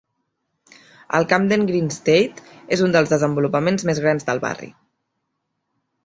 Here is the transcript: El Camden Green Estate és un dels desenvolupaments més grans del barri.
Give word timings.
El 1.17 1.25
Camden 1.33 1.65
Green 1.71 1.89
Estate 1.95 2.45
és 2.77 2.81
un 2.85 2.95
dels 2.95 3.11
desenvolupaments 3.11 3.85
més 3.91 4.01
grans 4.05 4.25
del 4.31 4.41
barri. 4.47 4.71